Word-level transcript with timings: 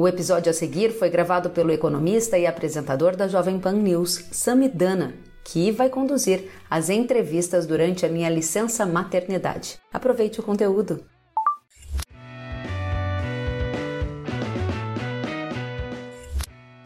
O 0.00 0.06
episódio 0.06 0.48
a 0.48 0.52
seguir 0.52 0.92
foi 0.92 1.10
gravado 1.10 1.50
pelo 1.50 1.72
economista 1.72 2.38
e 2.38 2.46
apresentador 2.46 3.16
da 3.16 3.26
Jovem 3.26 3.58
Pan 3.58 3.72
News, 3.72 4.26
Samidana, 4.30 5.12
que 5.42 5.72
vai 5.72 5.88
conduzir 5.88 6.48
as 6.70 6.88
entrevistas 6.88 7.66
durante 7.66 8.06
a 8.06 8.08
minha 8.08 8.30
licença 8.30 8.86
maternidade. 8.86 9.76
Aproveite 9.92 10.38
o 10.38 10.42
conteúdo. 10.44 11.02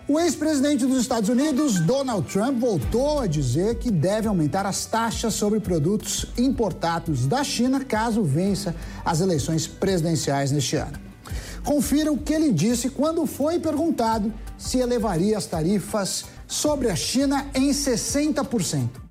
O 0.09 0.19
ex-presidente 0.19 0.87
dos 0.87 1.03
Estados 1.03 1.29
Unidos, 1.29 1.81
Donald 1.81 2.27
Trump, 2.33 2.59
voltou 2.59 3.21
a 3.21 3.27
dizer 3.27 3.75
que 3.75 3.91
deve 3.91 4.27
aumentar 4.27 4.65
as 4.65 4.87
taxas 4.87 5.35
sobre 5.35 5.61
produtos 5.61 6.33
importados 6.39 7.27
da 7.27 7.45
China 7.45 7.85
caso 7.85 8.23
vença 8.23 8.75
as 9.05 9.21
eleições 9.21 9.67
presidenciais 9.67 10.51
neste 10.51 10.77
ano. 10.77 11.12
Confira 11.65 12.13
o 12.13 12.19
que 12.19 12.33
ele 12.33 12.53
disse 12.53 12.91
quando 12.91 13.27
foi 13.27 13.59
perguntado 13.59 14.33
se 14.59 14.79
elevaria 14.79 15.39
as 15.39 15.47
tarifas 15.47 16.25
sobre 16.47 16.91
a 16.91 16.97
China 16.97 17.47
em 17.55 17.71
60%. 17.71 19.03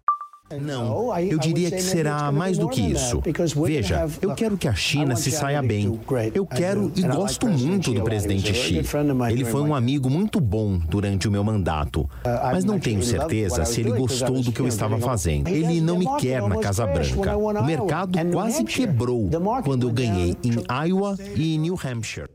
Não, 0.59 1.17
eu 1.17 1.37
diria 1.37 1.71
que 1.71 1.81
será 1.81 2.31
mais 2.31 2.57
do 2.57 2.67
que 2.67 2.81
isso. 2.81 3.21
Veja, 3.65 4.07
eu 4.21 4.35
quero 4.35 4.57
que 4.57 4.67
a 4.67 4.73
China 4.73 5.15
se 5.15 5.31
saia 5.31 5.61
bem. 5.61 5.99
Eu 6.33 6.45
quero 6.45 6.91
e 6.95 7.01
gosto 7.03 7.47
muito 7.47 7.93
do 7.93 8.03
presidente 8.03 8.53
Xi. 8.53 8.81
Ele 9.29 9.45
foi 9.45 9.61
um 9.61 9.73
amigo 9.73 10.09
muito 10.09 10.39
bom 10.39 10.77
durante 10.77 11.27
o 11.27 11.31
meu 11.31 11.43
mandato, 11.43 12.01
uh, 12.01 12.09
mas 12.51 12.65
não 12.65 12.79
tenho 12.79 13.03
certeza 13.03 13.63
se 13.65 13.81
ele 13.81 13.91
gostou 13.91 14.41
do 14.41 14.51
que 14.51 14.59
eu 14.59 14.67
estava 14.67 14.97
fazendo. 14.97 15.47
Ele 15.47 15.79
não 15.79 15.97
me 15.97 16.07
quer 16.17 16.41
na 16.41 16.57
Casa 16.57 16.85
Branca. 16.85 17.37
O 17.37 17.65
mercado 17.65 18.19
quase 18.31 18.63
quebrou 18.63 19.29
quando 19.63 19.87
eu 19.87 19.93
ganhei 19.93 20.35
em 20.43 20.87
Iowa 20.87 21.17
e 21.35 21.57
New 21.57 21.75
Hampshire. 21.75 22.29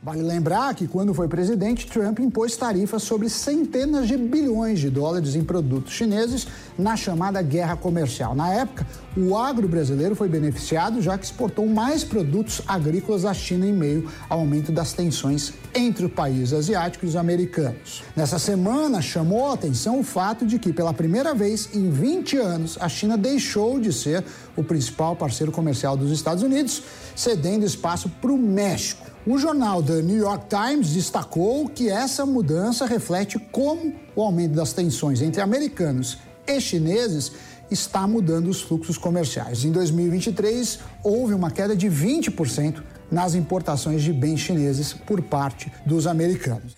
Vale 0.00 0.22
lembrar 0.22 0.76
que, 0.76 0.86
quando 0.86 1.12
foi 1.12 1.26
presidente, 1.26 1.84
Trump 1.84 2.20
impôs 2.20 2.56
tarifas 2.56 3.02
sobre 3.02 3.28
centenas 3.28 4.06
de 4.06 4.16
bilhões 4.16 4.78
de 4.78 4.88
dólares 4.88 5.34
em 5.34 5.42
produtos 5.42 5.92
chineses 5.92 6.46
na 6.78 6.94
chamada 6.94 7.42
guerra 7.42 7.76
comercial. 7.76 8.32
Na 8.32 8.48
época, 8.48 8.86
o 9.16 9.36
agro 9.36 9.66
brasileiro 9.66 10.14
foi 10.14 10.28
beneficiado, 10.28 11.02
já 11.02 11.18
que 11.18 11.24
exportou 11.24 11.66
mais 11.66 12.04
produtos 12.04 12.62
agrícolas 12.68 13.24
à 13.24 13.34
China 13.34 13.66
em 13.66 13.72
meio 13.72 14.08
ao 14.28 14.38
aumento 14.38 14.70
das 14.70 14.92
tensões 14.92 15.52
entre 15.74 16.06
o 16.06 16.08
país 16.08 16.52
asiático 16.52 17.04
e 17.04 17.08
os 17.08 17.16
americanos. 17.16 18.04
Nessa 18.14 18.38
semana, 18.38 19.02
chamou 19.02 19.50
a 19.50 19.54
atenção 19.54 19.98
o 19.98 20.04
fato 20.04 20.46
de 20.46 20.60
que, 20.60 20.72
pela 20.72 20.94
primeira 20.94 21.34
vez 21.34 21.70
em 21.74 21.90
20 21.90 22.36
anos, 22.36 22.78
a 22.80 22.88
China 22.88 23.18
deixou 23.18 23.80
de 23.80 23.92
ser 23.92 24.24
o 24.56 24.62
principal 24.62 25.16
parceiro 25.16 25.50
comercial 25.50 25.96
dos 25.96 26.12
Estados 26.12 26.44
Unidos, 26.44 26.84
cedendo 27.16 27.66
espaço 27.66 28.08
para 28.08 28.30
o 28.30 28.38
México. 28.38 29.07
O 29.30 29.36
jornal 29.36 29.82
The 29.82 30.00
New 30.00 30.16
York 30.16 30.46
Times 30.48 30.94
destacou 30.94 31.68
que 31.68 31.90
essa 31.90 32.24
mudança 32.24 32.86
reflete 32.86 33.38
como 33.38 33.92
o 34.16 34.22
aumento 34.22 34.54
das 34.54 34.72
tensões 34.72 35.20
entre 35.20 35.42
americanos 35.42 36.16
e 36.46 36.58
chineses 36.58 37.32
está 37.70 38.06
mudando 38.06 38.48
os 38.48 38.62
fluxos 38.62 38.96
comerciais. 38.96 39.66
Em 39.66 39.70
2023, 39.70 40.78
houve 41.04 41.34
uma 41.34 41.50
queda 41.50 41.76
de 41.76 41.88
20% 41.88 42.82
nas 43.10 43.34
importações 43.34 44.02
de 44.02 44.14
bens 44.14 44.40
chineses 44.40 44.94
por 44.94 45.20
parte 45.20 45.70
dos 45.84 46.06
americanos. 46.06 46.77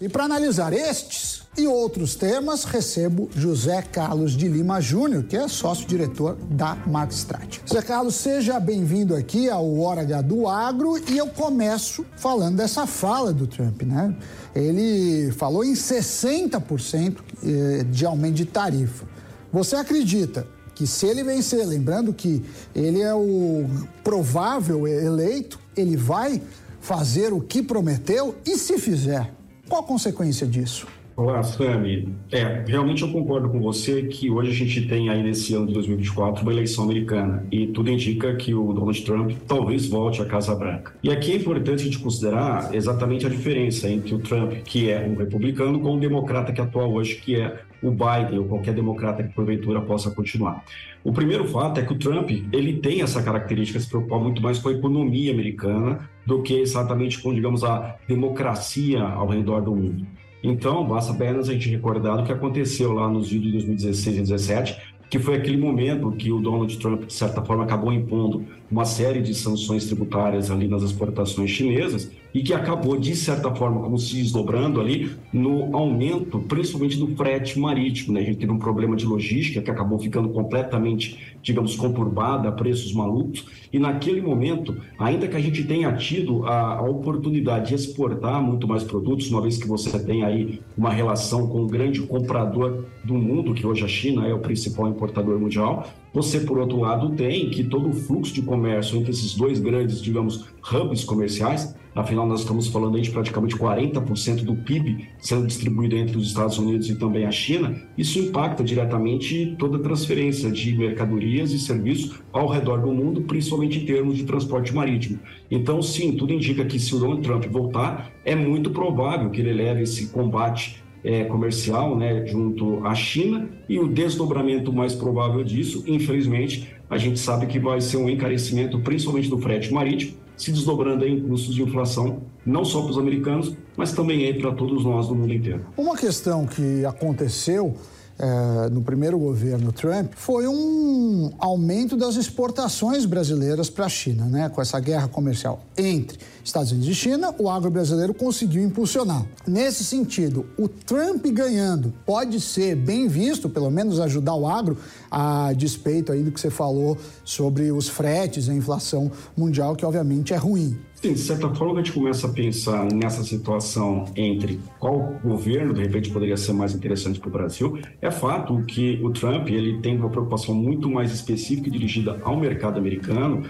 E 0.00 0.08
para 0.08 0.22
analisar 0.22 0.72
estes 0.72 1.42
e 1.56 1.66
outros 1.66 2.14
temas, 2.14 2.62
recebo 2.62 3.28
José 3.34 3.82
Carlos 3.82 4.36
de 4.36 4.46
Lima 4.46 4.80
Júnior, 4.80 5.24
que 5.24 5.36
é 5.36 5.48
sócio-diretor 5.48 6.36
da 6.48 6.76
Markstrat. 6.86 7.58
José 7.66 7.82
Carlos, 7.82 8.14
seja 8.14 8.60
bem-vindo 8.60 9.16
aqui 9.16 9.50
ao 9.50 9.76
Hora 9.80 10.02
H 10.02 10.22
do 10.22 10.46
Agro 10.46 10.96
e 11.10 11.18
eu 11.18 11.26
começo 11.26 12.06
falando 12.16 12.58
dessa 12.58 12.86
fala 12.86 13.32
do 13.32 13.48
Trump, 13.48 13.82
né? 13.82 14.14
Ele 14.54 15.32
falou 15.32 15.64
em 15.64 15.72
60% 15.72 17.16
eh, 17.42 17.84
de 17.90 18.06
aumento 18.06 18.34
de 18.34 18.44
tarifa. 18.44 19.04
Você 19.52 19.74
acredita 19.74 20.46
que 20.76 20.86
se 20.86 21.06
ele 21.06 21.24
vencer, 21.24 21.66
lembrando 21.66 22.14
que 22.14 22.40
ele 22.72 23.00
é 23.00 23.12
o 23.12 23.66
provável 24.04 24.86
eleito, 24.86 25.58
ele 25.76 25.96
vai 25.96 26.40
fazer 26.80 27.32
o 27.32 27.40
que 27.40 27.64
prometeu 27.64 28.36
e 28.46 28.56
se 28.56 28.78
fizer, 28.78 29.34
qual 29.68 29.82
a 29.82 29.84
consequência 29.84 30.46
disso? 30.46 30.86
Olá, 31.18 31.42
Sami. 31.42 32.14
É, 32.30 32.62
realmente 32.64 33.02
eu 33.02 33.10
concordo 33.10 33.48
com 33.48 33.60
você 33.60 34.04
que 34.04 34.30
hoje 34.30 34.52
a 34.52 34.54
gente 34.54 34.86
tem 34.86 35.08
aí 35.08 35.20
nesse 35.20 35.52
ano 35.52 35.66
de 35.66 35.74
2024 35.74 36.42
uma 36.42 36.52
eleição 36.52 36.84
americana 36.84 37.44
e 37.50 37.66
tudo 37.66 37.90
indica 37.90 38.36
que 38.36 38.54
o 38.54 38.72
Donald 38.72 39.04
Trump 39.04 39.32
talvez 39.44 39.88
volte 39.88 40.22
à 40.22 40.24
Casa 40.24 40.54
Branca. 40.54 40.94
E 41.02 41.10
aqui 41.10 41.32
é 41.32 41.34
importante 41.34 41.82
a 41.82 41.84
gente 41.86 41.98
considerar 41.98 42.72
exatamente 42.72 43.26
a 43.26 43.28
diferença 43.28 43.90
entre 43.90 44.14
o 44.14 44.20
Trump, 44.20 44.52
que 44.62 44.92
é 44.92 45.04
um 45.08 45.16
republicano, 45.16 45.80
com 45.80 45.96
o 45.96 45.98
democrata 45.98 46.52
que 46.52 46.60
atua 46.60 46.86
hoje, 46.86 47.16
que 47.16 47.34
é 47.34 47.62
o 47.82 47.90
Biden 47.90 48.38
ou 48.38 48.44
qualquer 48.44 48.74
democrata 48.74 49.20
que 49.24 49.34
porventura 49.34 49.80
possa 49.80 50.12
continuar. 50.12 50.64
O 51.02 51.12
primeiro 51.12 51.46
fato 51.46 51.80
é 51.80 51.82
que 51.84 51.92
o 51.92 51.98
Trump 51.98 52.30
ele 52.52 52.74
tem 52.74 53.02
essa 53.02 53.20
característica 53.20 53.80
de 53.80 53.86
se 53.86 53.90
preocupar 53.90 54.20
muito 54.20 54.40
mais 54.40 54.60
com 54.60 54.68
a 54.68 54.72
economia 54.72 55.32
americana 55.32 56.08
do 56.24 56.42
que 56.44 56.54
exatamente 56.60 57.20
com, 57.20 57.34
digamos, 57.34 57.64
a 57.64 57.96
democracia 58.06 59.02
ao 59.02 59.26
redor 59.26 59.62
do 59.62 59.74
mundo. 59.74 60.06
Então, 60.42 60.86
basta 60.86 61.12
apenas 61.12 61.48
a 61.48 61.52
gente 61.52 61.68
recordar 61.68 62.20
o 62.20 62.24
que 62.24 62.32
aconteceu 62.32 62.92
lá 62.92 63.08
nos 63.08 63.30
vídeos 63.30 63.52
de 63.52 63.58
2016 63.58 64.06
e 64.06 64.18
2017, 64.18 64.94
que 65.10 65.18
foi 65.18 65.36
aquele 65.36 65.56
momento 65.56 66.12
que 66.12 66.30
o 66.30 66.40
Donald 66.40 66.76
Trump, 66.78 67.04
de 67.04 67.12
certa 67.12 67.42
forma, 67.42 67.64
acabou 67.64 67.92
impondo 67.92 68.44
uma 68.70 68.84
série 68.84 69.20
de 69.20 69.34
sanções 69.34 69.86
tributárias 69.86 70.50
ali 70.50 70.68
nas 70.68 70.82
exportações 70.82 71.50
chinesas 71.50 72.10
e 72.34 72.42
que 72.42 72.52
acabou, 72.52 72.98
de 72.98 73.16
certa 73.16 73.54
forma, 73.54 73.80
como 73.80 73.98
se 73.98 74.16
desdobrando 74.16 74.80
ali 74.80 75.10
no 75.32 75.74
aumento, 75.74 76.38
principalmente 76.40 76.98
do 76.98 77.08
frete 77.16 77.58
marítimo. 77.58 78.12
Né? 78.12 78.20
A 78.20 78.24
gente 78.24 78.38
teve 78.38 78.52
um 78.52 78.58
problema 78.58 78.94
de 78.94 79.06
logística 79.06 79.62
que 79.62 79.70
acabou 79.70 79.98
ficando 79.98 80.28
completamente, 80.28 81.36
digamos, 81.42 81.74
conturbada, 81.74 82.48
a 82.48 82.52
preços 82.52 82.92
malucos. 82.92 83.46
E 83.72 83.78
naquele 83.78 84.20
momento, 84.20 84.76
ainda 84.98 85.26
que 85.26 85.36
a 85.36 85.40
gente 85.40 85.64
tenha 85.64 85.90
tido 85.96 86.46
a, 86.46 86.76
a 86.76 86.82
oportunidade 86.82 87.68
de 87.68 87.74
exportar 87.74 88.42
muito 88.42 88.68
mais 88.68 88.84
produtos, 88.84 89.30
uma 89.30 89.40
vez 89.40 89.56
que 89.56 89.66
você 89.66 89.98
tem 89.98 90.22
aí 90.22 90.60
uma 90.76 90.90
relação 90.90 91.48
com 91.48 91.62
o 91.62 91.66
grande 91.66 92.02
comprador 92.02 92.84
do 93.02 93.14
mundo, 93.14 93.54
que 93.54 93.66
hoje 93.66 93.84
a 93.84 93.88
China 93.88 94.26
é 94.26 94.34
o 94.34 94.38
principal 94.38 94.88
importador 94.88 95.38
mundial, 95.38 95.86
você, 96.12 96.40
por 96.40 96.58
outro 96.58 96.80
lado, 96.80 97.10
tem 97.10 97.50
que 97.50 97.64
todo 97.64 97.88
o 97.88 97.92
fluxo 97.92 98.32
de 98.32 98.42
comércio 98.42 98.98
entre 98.98 99.10
esses 99.10 99.34
dois 99.34 99.60
grandes, 99.60 100.00
digamos, 100.00 100.46
hubs 100.72 101.04
comerciais, 101.04 101.76
afinal 101.94 102.26
nós 102.26 102.40
estamos 102.40 102.68
falando 102.68 102.96
aí 102.96 103.02
de 103.02 103.10
praticamente 103.10 103.56
40% 103.56 104.44
do 104.44 104.54
PIB 104.54 105.08
sendo 105.18 105.46
distribuído 105.46 105.96
entre 105.96 106.16
os 106.16 106.28
Estados 106.28 106.58
Unidos 106.58 106.88
e 106.88 106.96
também 106.96 107.26
a 107.26 107.30
China, 107.30 107.74
isso 107.96 108.18
impacta 108.18 108.62
diretamente 108.62 109.56
toda 109.58 109.78
a 109.78 109.80
transferência 109.80 110.50
de 110.50 110.76
mercadorias 110.76 111.52
e 111.52 111.58
serviços 111.58 112.20
ao 112.32 112.48
redor 112.48 112.80
do 112.80 112.92
mundo, 112.92 113.22
principalmente 113.22 113.78
em 113.78 113.84
termos 113.84 114.16
de 114.16 114.24
transporte 114.24 114.74
marítimo. 114.74 115.18
Então, 115.50 115.82
sim, 115.82 116.12
tudo 116.12 116.32
indica 116.32 116.64
que 116.64 116.78
se 116.78 116.94
o 116.94 116.98
Donald 116.98 117.22
Trump 117.22 117.44
voltar, 117.46 118.12
é 118.24 118.34
muito 118.34 118.70
provável 118.70 119.30
que 119.30 119.40
ele 119.40 119.52
leve 119.52 119.82
esse 119.82 120.08
combate 120.08 120.82
é, 121.02 121.24
comercial 121.24 121.96
né, 121.96 122.26
junto 122.26 122.84
à 122.86 122.94
China 122.94 123.48
e 123.68 123.78
o 123.78 123.88
desdobramento 123.88 124.72
mais 124.72 124.94
provável 124.94 125.42
disso, 125.44 125.84
infelizmente, 125.86 126.74
a 126.90 126.96
gente 126.96 127.18
sabe 127.18 127.46
que 127.46 127.58
vai 127.58 127.80
ser 127.80 127.98
um 127.98 128.08
encarecimento 128.08 128.78
principalmente 128.80 129.28
do 129.28 129.38
frete 129.38 129.72
marítimo, 129.72 130.14
se 130.36 130.52
desdobrando 130.52 131.06
em 131.06 131.20
custos 131.20 131.54
de 131.54 131.62
inflação, 131.62 132.22
não 132.46 132.64
só 132.64 132.82
para 132.82 132.92
os 132.92 132.98
americanos, 132.98 133.54
mas 133.76 133.92
também 133.92 134.32
para 134.38 134.52
todos 134.52 134.84
nós 134.84 135.08
do 135.08 135.14
mundo 135.14 135.32
inteiro. 135.32 135.66
Uma 135.76 135.96
questão 135.96 136.46
que 136.46 136.84
aconteceu 136.84 137.74
é, 138.18 138.68
no 138.70 138.82
primeiro 138.82 139.18
governo 139.18 139.70
Trump 139.70 140.12
foi 140.16 140.48
um 140.48 141.30
aumento 141.38 141.96
das 141.96 142.16
exportações 142.16 143.04
brasileiras 143.04 143.70
para 143.70 143.86
a 143.86 143.88
China, 143.88 144.24
né? 144.24 144.48
Com 144.48 144.60
essa 144.60 144.80
guerra 144.80 145.06
comercial 145.06 145.60
entre 145.76 146.18
Estados 146.44 146.72
Unidos 146.72 146.88
e 146.88 146.94
China, 146.94 147.32
o 147.38 147.48
agro 147.48 147.70
brasileiro 147.70 148.12
conseguiu 148.12 148.62
impulsionar. 148.62 149.24
Nesse 149.46 149.84
sentido, 149.84 150.46
o 150.58 150.66
Trump 150.68 151.24
ganhando 151.26 151.92
pode 152.04 152.40
ser 152.40 152.74
bem 152.74 153.06
visto, 153.06 153.48
pelo 153.48 153.70
menos 153.70 154.00
ajudar 154.00 154.34
o 154.34 154.48
agro, 154.48 154.76
a 155.10 155.52
despeito 155.52 156.10
aí 156.10 156.22
do 156.22 156.32
que 156.32 156.40
você 156.40 156.50
falou 156.50 156.96
sobre 157.24 157.70
os 157.70 157.88
fretes, 157.88 158.48
a 158.48 158.54
inflação 158.54 159.12
mundial, 159.36 159.76
que 159.76 159.84
obviamente 159.84 160.34
é 160.34 160.36
ruim. 160.36 160.76
Sim, 161.00 161.12
de 161.12 161.20
certa 161.20 161.48
forma 161.54 161.74
a 161.74 161.76
gente 161.76 161.92
começa 161.92 162.26
a 162.26 162.32
pensar 162.32 162.92
nessa 162.92 163.22
situação 163.22 164.04
entre 164.16 164.58
qual 164.80 164.98
governo 165.22 165.72
de 165.72 165.80
repente 165.80 166.10
poderia 166.10 166.36
ser 166.36 166.52
mais 166.52 166.74
interessante 166.74 167.20
para 167.20 167.28
o 167.28 167.30
Brasil. 167.30 167.78
É 168.02 168.10
fato 168.10 168.60
que 168.64 168.98
o 169.00 169.10
Trump 169.10 169.48
ele 169.48 169.78
tem 169.80 169.96
uma 169.96 170.10
preocupação 170.10 170.56
muito 170.56 170.90
mais 170.90 171.12
específica 171.12 171.68
e 171.68 171.70
dirigida 171.70 172.20
ao 172.24 172.36
mercado 172.36 172.78
americano. 172.78 173.44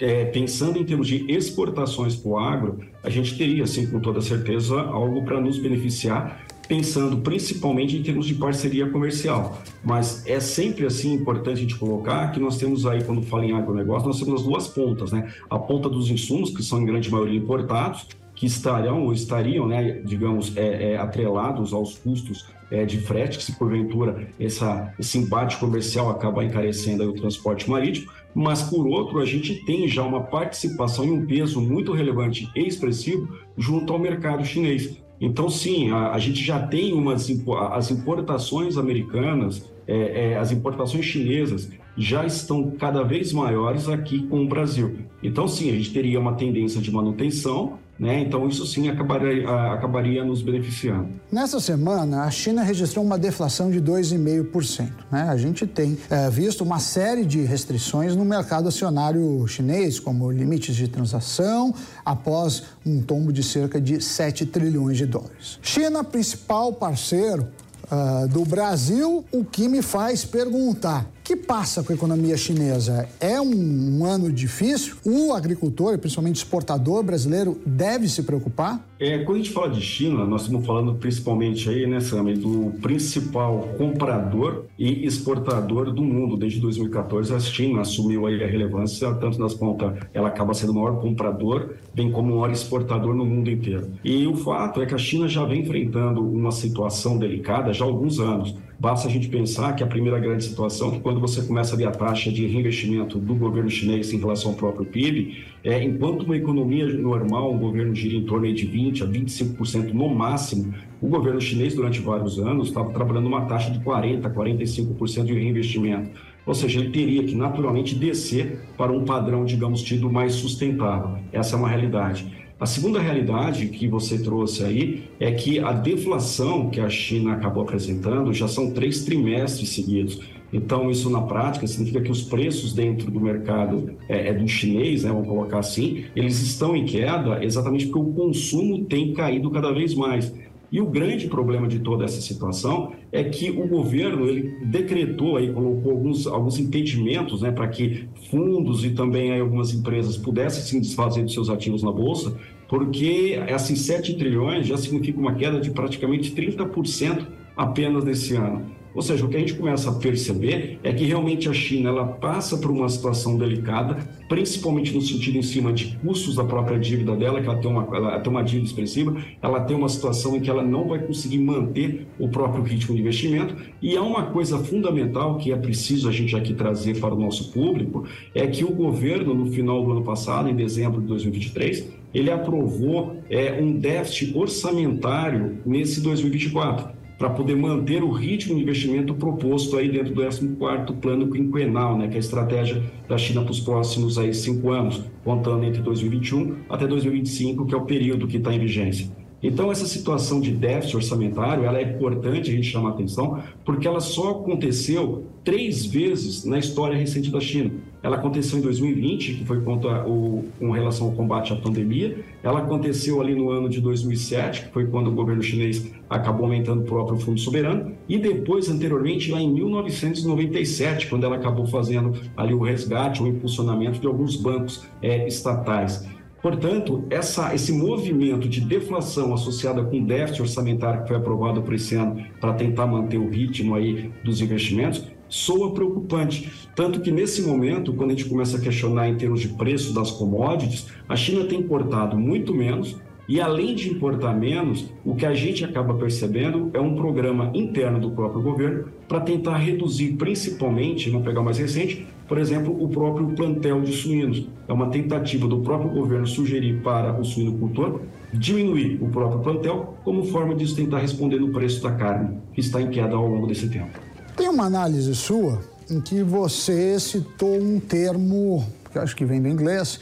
É, 0.00 0.24
pensando 0.24 0.76
em 0.76 0.84
termos 0.84 1.06
de 1.06 1.24
exportações 1.30 2.16
para 2.16 2.30
o 2.30 2.36
agro, 2.36 2.80
a 3.00 3.08
gente 3.08 3.38
teria, 3.38 3.62
assim, 3.62 3.86
com 3.86 4.00
toda 4.00 4.20
certeza, 4.20 4.80
algo 4.80 5.24
para 5.24 5.40
nos 5.40 5.56
beneficiar 5.56 6.44
pensando 6.68 7.16
principalmente 7.18 7.96
em 7.96 8.02
termos 8.02 8.26
de 8.26 8.34
parceria 8.34 8.88
comercial. 8.90 9.58
Mas 9.82 10.24
é 10.26 10.38
sempre 10.38 10.84
assim 10.86 11.14
importante 11.14 11.58
a 11.58 11.62
gente 11.62 11.76
colocar 11.76 12.30
que 12.30 12.38
nós 12.38 12.58
temos 12.58 12.86
aí, 12.86 13.02
quando 13.02 13.22
fala 13.22 13.46
em 13.46 13.52
agronegócio, 13.52 14.06
nós 14.06 14.18
temos 14.18 14.42
as 14.42 14.46
duas 14.46 14.68
pontas, 14.68 15.10
né? 15.10 15.32
A 15.48 15.58
ponta 15.58 15.88
dos 15.88 16.10
insumos, 16.10 16.50
que 16.50 16.62
são 16.62 16.80
em 16.80 16.84
grande 16.84 17.10
maioria 17.10 17.38
importados, 17.38 18.06
que 18.34 18.46
estarão 18.46 19.04
ou 19.04 19.12
estariam, 19.12 19.66
né, 19.66 20.00
digamos, 20.04 20.56
é, 20.56 20.92
é, 20.92 20.96
atrelados 20.96 21.72
aos 21.72 21.98
custos 21.98 22.46
é, 22.70 22.84
de 22.84 22.98
frete, 22.98 23.36
que 23.36 23.42
se 23.42 23.58
porventura 23.58 24.28
essa, 24.38 24.94
esse 24.96 25.18
embate 25.18 25.56
comercial 25.56 26.08
acaba 26.08 26.44
encarecendo 26.44 27.02
o 27.08 27.14
transporte 27.14 27.68
marítimo, 27.68 28.12
mas 28.32 28.62
por 28.62 28.86
outro, 28.86 29.18
a 29.18 29.24
gente 29.24 29.64
tem 29.64 29.88
já 29.88 30.04
uma 30.04 30.22
participação 30.22 31.04
e 31.04 31.10
um 31.10 31.26
peso 31.26 31.60
muito 31.60 31.92
relevante 31.92 32.48
e 32.54 32.60
expressivo 32.60 33.28
junto 33.56 33.92
ao 33.92 33.98
mercado 33.98 34.44
chinês. 34.44 35.02
Então, 35.20 35.48
sim, 35.48 35.90
a, 35.90 36.12
a 36.12 36.18
gente 36.18 36.42
já 36.42 36.64
tem 36.64 36.92
umas 36.92 37.28
as 37.72 37.90
importações 37.90 38.76
americanas, 38.76 39.68
é, 39.86 40.32
é, 40.32 40.38
as 40.38 40.52
importações 40.52 41.04
chinesas 41.04 41.70
já 41.96 42.24
estão 42.24 42.70
cada 42.72 43.02
vez 43.02 43.32
maiores 43.32 43.88
aqui 43.88 44.26
com 44.28 44.44
o 44.44 44.46
Brasil. 44.46 44.98
Então, 45.22 45.48
sim, 45.48 45.70
a 45.70 45.74
gente 45.74 45.92
teria 45.92 46.20
uma 46.20 46.34
tendência 46.34 46.80
de 46.80 46.92
manutenção, 46.92 47.78
né? 47.98 48.20
Então, 48.20 48.48
isso 48.48 48.64
sim 48.66 48.88
acabaria, 48.88 49.48
acabaria 49.72 50.24
nos 50.24 50.40
beneficiando. 50.40 51.08
Nessa 51.32 51.58
semana, 51.58 52.22
a 52.22 52.30
China 52.30 52.62
registrou 52.62 53.04
uma 53.04 53.18
deflação 53.18 53.70
de 53.70 53.80
2,5%. 53.80 54.90
Né? 55.10 55.22
A 55.22 55.36
gente 55.36 55.66
tem 55.66 55.98
é, 56.08 56.30
visto 56.30 56.62
uma 56.62 56.78
série 56.78 57.24
de 57.24 57.40
restrições 57.42 58.14
no 58.14 58.24
mercado 58.24 58.68
acionário 58.68 59.46
chinês, 59.48 59.98
como 59.98 60.30
limites 60.30 60.76
de 60.76 60.86
transação, 60.86 61.74
após 62.04 62.62
um 62.86 63.02
tombo 63.02 63.32
de 63.32 63.42
cerca 63.42 63.80
de 63.80 64.00
7 64.00 64.46
trilhões 64.46 64.96
de 64.96 65.06
dólares. 65.06 65.58
China, 65.60 66.04
principal 66.04 66.72
parceiro 66.72 67.48
uh, 67.90 68.28
do 68.28 68.44
Brasil, 68.44 69.24
o 69.32 69.44
que 69.44 69.68
me 69.68 69.82
faz 69.82 70.24
perguntar: 70.24 71.06
que 71.28 71.36
passa 71.36 71.82
com 71.82 71.92
a 71.92 71.94
economia 71.94 72.38
chinesa? 72.38 73.06
É 73.20 73.38
um, 73.38 73.98
um 73.98 74.06
ano 74.06 74.32
difícil? 74.32 74.96
O 75.04 75.34
agricultor, 75.34 75.98
principalmente 75.98 76.36
exportador 76.36 77.02
brasileiro, 77.02 77.60
deve 77.66 78.08
se 78.08 78.22
preocupar? 78.22 78.82
É, 78.98 79.18
quando 79.18 79.36
a 79.36 79.40
gente 79.42 79.50
fala 79.50 79.68
de 79.68 79.80
China, 79.82 80.24
nós 80.24 80.42
estamos 80.42 80.66
falando 80.66 80.94
principalmente 80.94 81.68
aí, 81.68 81.86
né, 81.86 82.00
Sami, 82.00 82.32
do 82.32 82.72
principal 82.80 83.68
comprador 83.76 84.64
e 84.78 85.04
exportador 85.04 85.92
do 85.92 86.02
mundo. 86.02 86.34
Desde 86.34 86.60
2014, 86.60 87.34
a 87.34 87.38
China 87.38 87.82
assumiu 87.82 88.26
aí 88.26 88.42
a 88.42 88.46
relevância, 88.46 89.12
tanto 89.12 89.38
nas 89.38 89.52
pontas, 89.52 89.98
ela 90.14 90.28
acaba 90.28 90.54
sendo 90.54 90.72
o 90.72 90.76
maior 90.76 90.98
comprador, 90.98 91.74
bem 91.94 92.10
como 92.10 92.32
o 92.32 92.40
maior 92.40 92.50
exportador 92.50 93.14
no 93.14 93.26
mundo 93.26 93.50
inteiro. 93.50 93.90
E 94.02 94.26
o 94.26 94.34
fato 94.34 94.80
é 94.80 94.86
que 94.86 94.94
a 94.94 94.98
China 94.98 95.28
já 95.28 95.44
vem 95.44 95.60
enfrentando 95.60 96.26
uma 96.26 96.52
situação 96.52 97.18
delicada 97.18 97.70
já 97.74 97.84
há 97.84 97.88
alguns 97.88 98.18
anos. 98.18 98.56
Basta 98.80 99.08
a 99.08 99.10
gente 99.10 99.28
pensar 99.28 99.74
que 99.74 99.82
a 99.82 99.86
primeira 99.88 100.20
grande 100.20 100.44
situação, 100.44 100.92
que 100.92 101.00
quando 101.00 101.18
você 101.18 101.42
começa 101.42 101.74
a 101.74 101.76
ver 101.76 101.88
a 101.88 101.90
taxa 101.90 102.30
de 102.30 102.46
reinvestimento 102.46 103.18
do 103.18 103.34
governo 103.34 103.68
chinês 103.68 104.12
em 104.12 104.18
relação 104.18 104.52
ao 104.52 104.56
próprio 104.56 104.86
PIB, 104.86 105.44
é, 105.64 105.82
enquanto 105.82 106.22
uma 106.22 106.36
economia 106.36 106.86
normal, 106.86 107.52
um 107.52 107.58
governo 107.58 107.92
gira 107.92 108.14
em 108.14 108.24
torno 108.24 108.52
de 108.54 108.68
20% 108.68 109.02
a 109.02 109.06
25% 109.06 109.92
no 109.92 110.08
máximo, 110.08 110.72
o 111.00 111.08
governo 111.08 111.40
chinês, 111.40 111.74
durante 111.74 111.98
vários 111.98 112.38
anos, 112.38 112.68
estava 112.68 112.92
trabalhando 112.92 113.26
uma 113.26 113.46
taxa 113.46 113.68
de 113.72 113.80
40%, 113.80 114.32
45% 114.32 115.24
de 115.24 115.34
reinvestimento. 115.34 116.10
Ou 116.46 116.54
seja, 116.54 116.78
ele 116.78 116.90
teria 116.90 117.24
que 117.24 117.34
naturalmente 117.34 117.96
descer 117.96 118.60
para 118.76 118.92
um 118.92 119.04
padrão, 119.04 119.44
digamos, 119.44 119.82
tido 119.82 120.08
mais 120.08 120.34
sustentável. 120.34 121.18
Essa 121.32 121.56
é 121.56 121.58
uma 121.58 121.68
realidade. 121.68 122.32
A 122.60 122.66
segunda 122.66 122.98
realidade 122.98 123.68
que 123.68 123.86
você 123.86 124.18
trouxe 124.18 124.64
aí 124.64 125.04
é 125.20 125.30
que 125.30 125.60
a 125.60 125.70
deflação 125.70 126.68
que 126.68 126.80
a 126.80 126.90
China 126.90 127.34
acabou 127.34 127.62
apresentando 127.62 128.34
já 128.34 128.48
são 128.48 128.72
três 128.72 129.04
trimestres 129.04 129.68
seguidos. 129.68 130.20
Então, 130.52 130.90
isso 130.90 131.08
na 131.08 131.22
prática 131.22 131.68
significa 131.68 132.00
que 132.00 132.10
os 132.10 132.22
preços 132.22 132.72
dentro 132.72 133.12
do 133.12 133.20
mercado 133.20 133.92
é, 134.08 134.30
é 134.30 134.34
do 134.34 134.48
chinês, 134.48 135.04
né, 135.04 135.10
vamos 135.10 135.28
colocar 135.28 135.60
assim, 135.60 136.06
eles 136.16 136.40
estão 136.40 136.74
em 136.74 136.84
queda 136.84 137.44
exatamente 137.44 137.86
porque 137.86 138.00
o 138.00 138.12
consumo 138.12 138.84
tem 138.86 139.12
caído 139.12 139.50
cada 139.52 139.70
vez 139.70 139.94
mais. 139.94 140.34
E 140.70 140.80
o 140.80 140.86
grande 140.86 141.28
problema 141.28 141.66
de 141.66 141.78
toda 141.78 142.04
essa 142.04 142.20
situação 142.20 142.92
é 143.10 143.24
que 143.24 143.50
o 143.50 143.66
governo 143.66 144.26
ele 144.26 144.66
decretou 144.66 145.36
aí 145.36 145.50
colocou 145.50 145.92
alguns, 145.92 146.26
alguns 146.26 146.58
impedimentos, 146.58 147.40
né, 147.40 147.50
para 147.50 147.68
que 147.68 148.06
fundos 148.30 148.84
e 148.84 148.90
também 148.90 149.32
aí, 149.32 149.40
algumas 149.40 149.72
empresas 149.72 150.16
pudessem 150.16 150.62
se 150.62 150.80
desfazer 150.80 151.24
dos 151.24 151.32
seus 151.32 151.48
ativos 151.48 151.82
na 151.82 151.90
bolsa, 151.90 152.36
porque 152.68 153.40
esses 153.48 153.80
7 153.80 154.16
trilhões 154.16 154.66
já 154.66 154.76
significa 154.76 155.18
uma 155.18 155.34
queda 155.34 155.58
de 155.58 155.70
praticamente 155.70 156.32
30% 156.32 157.26
apenas 157.56 158.04
nesse 158.04 158.36
ano. 158.36 158.77
Ou 158.94 159.02
seja, 159.02 159.24
o 159.24 159.28
que 159.28 159.36
a 159.36 159.40
gente 159.40 159.54
começa 159.54 159.90
a 159.90 159.94
perceber 159.94 160.78
é 160.82 160.92
que 160.92 161.04
realmente 161.04 161.48
a 161.48 161.52
China 161.52 161.90
ela 161.90 162.06
passa 162.06 162.56
por 162.56 162.70
uma 162.70 162.88
situação 162.88 163.36
delicada, 163.36 163.96
principalmente 164.28 164.94
no 164.94 165.00
sentido 165.00 165.38
em 165.38 165.42
cima 165.42 165.72
de 165.72 165.96
custos 165.98 166.34
da 166.34 166.44
própria 166.44 166.78
dívida 166.78 167.14
dela, 167.14 167.40
que 167.40 167.46
ela 167.46 167.58
tem 167.58 167.70
uma, 167.70 167.96
ela 167.96 168.18
tem 168.18 168.30
uma 168.30 168.42
dívida 168.42 168.66
expressiva, 168.66 169.16
ela 169.40 169.60
tem 169.60 169.76
uma 169.76 169.88
situação 169.88 170.36
em 170.36 170.40
que 170.40 170.50
ela 170.50 170.62
não 170.62 170.88
vai 170.88 170.98
conseguir 170.98 171.38
manter 171.38 172.06
o 172.18 172.28
próprio 172.28 172.62
ritmo 172.62 172.94
de 172.94 173.00
investimento. 173.00 173.56
E 173.80 173.96
há 173.96 174.02
uma 174.02 174.26
coisa 174.26 174.58
fundamental 174.58 175.36
que 175.36 175.52
é 175.52 175.56
preciso 175.56 176.08
a 176.08 176.12
gente 176.12 176.34
aqui 176.34 176.54
trazer 176.54 176.98
para 176.98 177.14
o 177.14 177.20
nosso 177.20 177.52
público, 177.52 178.04
é 178.34 178.46
que 178.46 178.64
o 178.64 178.72
governo, 178.72 179.34
no 179.34 179.46
final 179.46 179.84
do 179.84 179.92
ano 179.92 180.02
passado, 180.02 180.48
em 180.48 180.56
dezembro 180.56 181.00
de 181.00 181.06
2023, 181.06 181.88
ele 182.14 182.30
aprovou 182.30 183.16
é, 183.28 183.60
um 183.60 183.72
déficit 183.72 184.36
orçamentário 184.36 185.58
nesse 185.64 186.00
2024 186.00 186.97
para 187.18 187.30
poder 187.30 187.56
manter 187.56 188.02
o 188.02 188.10
ritmo 188.12 188.54
de 188.54 188.62
investimento 188.62 189.12
proposto 189.12 189.76
aí 189.76 189.90
dentro 189.90 190.14
do 190.14 190.22
14º 190.22 191.00
plano 191.00 191.28
quinquenal, 191.28 191.98
né, 191.98 192.06
que 192.06 192.14
é 192.14 192.16
a 192.16 192.20
estratégia 192.20 192.80
da 193.08 193.18
China 193.18 193.42
para 193.42 193.50
os 193.50 193.60
próximos 193.60 194.16
aí 194.16 194.32
cinco 194.32 194.70
anos, 194.70 195.02
contando 195.24 195.64
entre 195.64 195.82
2021 195.82 196.58
até 196.70 196.86
2025, 196.86 197.66
que 197.66 197.74
é 197.74 197.76
o 197.76 197.84
período 197.84 198.28
que 198.28 198.36
está 198.36 198.54
em 198.54 198.60
vigência. 198.60 199.10
Então, 199.42 199.70
essa 199.70 199.86
situação 199.86 200.40
de 200.40 200.50
déficit 200.50 200.96
orçamentário, 200.96 201.64
ela 201.64 201.78
é 201.78 201.82
importante 201.82 202.50
a 202.50 202.52
gente 202.52 202.66
chamar 202.66 202.90
atenção, 202.90 203.40
porque 203.64 203.86
ela 203.86 204.00
só 204.00 204.30
aconteceu 204.30 205.24
três 205.44 205.86
vezes 205.86 206.44
na 206.44 206.58
história 206.58 206.96
recente 206.96 207.30
da 207.30 207.40
China. 207.40 207.70
Ela 208.02 208.16
aconteceu 208.16 208.58
em 208.58 208.62
2020, 208.62 209.34
que 209.34 209.44
foi 209.44 209.60
contra 209.60 210.06
o, 210.06 210.44
com 210.58 210.70
relação 210.70 211.06
ao 211.06 211.12
combate 211.12 211.52
à 211.52 211.56
pandemia. 211.56 212.18
Ela 212.42 212.60
aconteceu 212.60 213.20
ali 213.20 213.34
no 213.34 213.50
ano 213.50 213.68
de 213.68 213.80
2007, 213.80 214.66
que 214.66 214.72
foi 214.72 214.86
quando 214.86 215.08
o 215.08 215.12
governo 215.12 215.42
chinês 215.42 215.90
acabou 216.08 216.44
aumentando 216.44 216.82
o 216.82 216.84
próprio 216.84 217.18
fundo 217.18 217.40
soberano. 217.40 217.92
E 218.08 218.18
depois, 218.18 218.68
anteriormente, 218.68 219.30
lá 219.30 219.40
em 219.40 219.52
1997, 219.52 221.08
quando 221.08 221.24
ela 221.24 221.36
acabou 221.36 221.66
fazendo 221.66 222.12
ali 222.36 222.54
o 222.54 222.62
resgate, 222.62 223.22
o 223.22 223.26
impulsionamento 223.26 223.98
de 224.00 224.06
alguns 224.06 224.36
bancos 224.36 224.86
é, 225.02 225.26
estatais. 225.26 226.06
Portanto, 226.40 227.04
essa, 227.10 227.54
esse 227.54 227.72
movimento 227.72 228.48
de 228.48 228.60
deflação 228.60 229.34
associada 229.34 229.82
com 229.82 230.00
o 230.00 230.04
déficit 230.04 230.42
orçamentário 230.42 231.02
que 231.02 231.08
foi 231.08 231.16
aprovado 231.16 231.62
por 231.62 231.74
esse 231.74 231.94
ano 231.94 232.24
para 232.40 232.54
tentar 232.54 232.86
manter 232.86 233.18
o 233.18 233.28
ritmo 233.28 233.74
aí 233.74 234.10
dos 234.22 234.40
investimentos, 234.40 235.04
soa 235.28 235.74
preocupante. 235.74 236.50
Tanto 236.74 237.00
que 237.00 237.10
nesse 237.10 237.42
momento, 237.42 237.92
quando 237.92 238.10
a 238.10 238.14
gente 238.14 238.28
começa 238.28 238.56
a 238.56 238.60
questionar 238.60 239.08
em 239.08 239.16
termos 239.16 239.40
de 239.40 239.48
preço 239.48 239.92
das 239.92 240.10
commodities, 240.10 240.86
a 241.08 241.16
China 241.16 241.44
tem 241.44 241.60
importado 241.60 242.16
muito 242.16 242.54
menos 242.54 242.96
e 243.28 243.42
além 243.42 243.74
de 243.74 243.90
importar 243.90 244.32
menos, 244.32 244.90
o 245.04 245.14
que 245.14 245.26
a 245.26 245.34
gente 245.34 245.62
acaba 245.62 245.92
percebendo 245.92 246.70
é 246.72 246.80
um 246.80 246.94
programa 246.94 247.50
interno 247.52 248.00
do 248.00 248.10
próprio 248.10 248.40
governo 248.40 248.86
para 249.06 249.20
tentar 249.20 249.58
reduzir, 249.58 250.14
principalmente, 250.14 251.10
vamos 251.10 251.26
pegar 251.26 251.42
o 251.42 251.44
mais 251.44 251.58
recente, 251.58 252.06
por 252.28 252.38
exemplo, 252.38 252.76
o 252.80 252.88
próprio 252.88 253.28
plantel 253.28 253.80
de 253.80 253.92
suínos. 253.92 254.46
É 254.68 254.72
uma 254.72 254.90
tentativa 254.90 255.48
do 255.48 255.60
próprio 255.60 255.90
governo 255.90 256.26
sugerir 256.26 256.82
para 256.82 257.18
o 257.18 257.24
suinocultor 257.24 258.02
diminuir 258.32 259.02
o 259.02 259.08
próprio 259.08 259.40
plantel 259.40 259.94
como 260.04 260.24
forma 260.26 260.54
de 260.54 260.72
tentar 260.74 260.98
responder 260.98 261.40
no 261.40 261.50
preço 261.50 261.82
da 261.82 261.92
carne, 261.92 262.38
que 262.52 262.60
está 262.60 262.80
em 262.80 262.90
queda 262.90 263.16
ao 263.16 263.26
longo 263.26 263.46
desse 263.46 263.68
tempo. 263.68 263.98
Tem 264.36 264.48
uma 264.48 264.66
análise 264.66 265.14
sua 265.14 265.58
em 265.90 266.00
que 266.00 266.22
você 266.22 267.00
citou 267.00 267.58
um 267.58 267.80
termo, 267.80 268.62
que 268.92 268.98
acho 268.98 269.16
que 269.16 269.24
vem 269.24 269.40
do 269.40 269.48
inglês, 269.48 269.98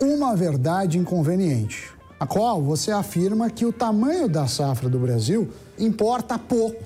uma 0.00 0.34
verdade 0.34 0.98
inconveniente 0.98 1.94
a 2.18 2.26
qual 2.26 2.62
você 2.62 2.90
afirma 2.90 3.50
que 3.50 3.66
o 3.66 3.72
tamanho 3.72 4.28
da 4.28 4.46
safra 4.46 4.88
do 4.88 4.98
Brasil 4.98 5.50
importa 5.78 6.38
pouco 6.38 6.82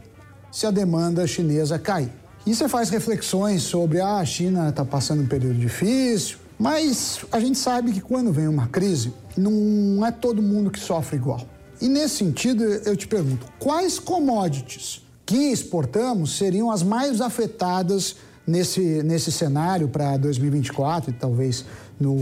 se 0.51 0.67
a 0.67 0.71
demanda 0.71 1.27
chinesa 1.27 1.79
cair. 1.79 2.11
E 2.47 2.55
você 2.55 2.69
faz 2.69 2.89
reflexões 2.89 3.63
sobre 3.63 4.01
ah, 4.01 4.19
a 4.19 4.25
China 4.25 4.71
está 4.71 4.85
passando 4.85 5.23
um 5.23 5.27
período 5.27 5.59
difícil, 5.59 6.39
mas 6.59 7.21
a 7.31 7.39
gente 7.39 7.59
sabe 7.59 7.93
que 7.93 8.01
quando 8.01 8.33
vem 8.33 8.49
uma 8.49 8.67
crise, 8.67 9.13
não 9.37 10.05
é 10.05 10.11
todo 10.11 10.43
mundo 10.43 10.71
que 10.71 10.79
sofre 10.79 11.17
igual. 11.17 11.41
E 11.81 11.89
nesse 11.89 12.17
sentido, 12.17 12.65
eu 12.65 12.97
te 12.97 13.07
pergunto: 13.07 13.47
quais 13.59 13.99
commodities 13.99 15.03
que 15.25 15.51
exportamos 15.51 16.37
seriam 16.37 16.71
as 16.71 16.83
mais 16.83 17.21
afetadas 17.21 18.17
nesse, 18.47 19.03
nesse 19.03 19.31
cenário 19.31 19.89
para 19.89 20.17
2024 20.17 21.11
e 21.11 21.13
talvez 21.13 21.65
no, 21.99 22.17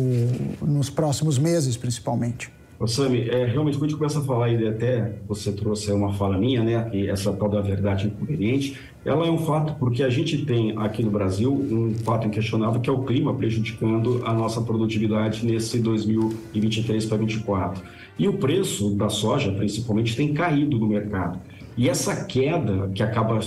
nos 0.61 0.91
próximos 0.91 1.39
meses, 1.39 1.77
principalmente? 1.77 2.58
Ô, 2.80 2.87
Sami, 2.87 3.28
é, 3.28 3.44
realmente, 3.44 3.76
quando 3.76 3.87
a 3.87 3.88
gente 3.88 3.99
começa 3.99 4.20
a 4.20 4.23
falar, 4.23 4.50
e 4.50 4.68
até 4.68 5.16
você 5.26 5.50
trouxe 5.50 5.90
uma 5.90 6.12
fala 6.12 6.38
minha, 6.38 6.62
né, 6.62 6.88
que 6.88 7.08
essa 7.08 7.32
tal 7.32 7.49
da 7.49 7.61
verdade 7.61 8.06
inconveniente, 8.06 8.78
ela 9.04 9.26
é 9.26 9.30
um 9.30 9.38
fato 9.38 9.75
porque 9.80 10.00
a 10.00 10.08
gente 10.08 10.44
tem 10.44 10.78
aqui 10.78 11.02
no 11.02 11.11
Brasil 11.11 11.52
um 11.52 11.92
fato 12.04 12.28
inquestionável 12.28 12.80
que 12.80 12.88
é 12.88 12.92
o 12.92 13.02
clima 13.02 13.35
prejudicando 13.35 14.23
a 14.25 14.32
nossa 14.32 14.61
produtividade 14.61 15.44
nesse 15.44 15.80
2023 15.80 17.04
para 17.06 17.16
2024. 17.16 17.82
E 18.16 18.28
o 18.28 18.35
preço 18.35 18.90
da 18.90 19.08
soja, 19.08 19.50
principalmente, 19.50 20.14
tem 20.14 20.32
caído 20.32 20.78
no 20.78 20.87
mercado. 20.87 21.40
E 21.76 21.88
essa 21.88 22.25
queda, 22.26 22.90
que 22.94 23.02
acaba, 23.02 23.40